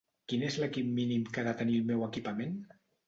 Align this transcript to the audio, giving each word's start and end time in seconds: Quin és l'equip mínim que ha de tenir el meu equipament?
Quin 0.31 0.45
és 0.45 0.55
l'equip 0.61 0.89
mínim 0.99 1.27
que 1.35 1.43
ha 1.43 1.47
de 1.49 1.53
tenir 1.61 1.77
el 1.83 1.87
meu 1.91 2.07
equipament? 2.09 2.57